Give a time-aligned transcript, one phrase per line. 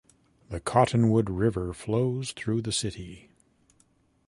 [0.49, 3.29] The Cottonwood River flows through the city.